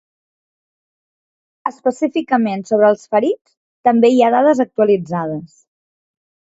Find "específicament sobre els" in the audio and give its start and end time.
1.71-3.05